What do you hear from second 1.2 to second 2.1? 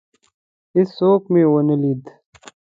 مي ونه لید.